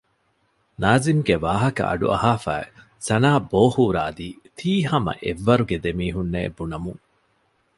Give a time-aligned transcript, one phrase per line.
[0.81, 2.67] ނާޒިމްގެ ވާހަކަ އަޑުއަހާފައި
[3.07, 4.27] ސަނާ ބޯހޫރާލީ
[4.57, 7.01] ތީ ހަމަ އެއްވަރުގެ ދެމީހުންނޭ ބުނަމުން